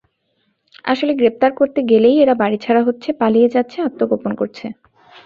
[0.85, 4.65] আসলে গ্রেপ্তার করতে গেলেই এরা বাড়িছাড়া হচ্ছে, পালিয়ে যাচ্ছে, আত্মগোপন করছে।